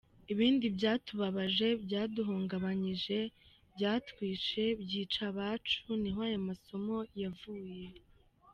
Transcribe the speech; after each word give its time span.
Ibindi 0.33 0.65
byatubabaje, 0.77 1.67
byaduhungabanyije, 1.85 3.19
byatwishe, 3.75 4.63
byica 4.83 5.21
abacu 5.31 5.87
niho 6.01 6.19
ayo 6.27 6.39
masomo 6.49 6.95
yavuye. 7.21 7.81